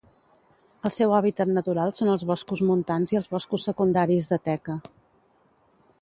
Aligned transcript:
El 0.89 0.93
seu 0.95 1.13
hàbitat 1.17 1.51
natural 1.57 1.93
són 1.99 2.09
els 2.15 2.25
boscos 2.31 2.65
montans 2.71 3.15
i 3.15 3.19
els 3.23 3.31
boscos 3.35 3.69
secundaris 3.71 4.31
de 4.33 4.43
teca. 4.51 4.79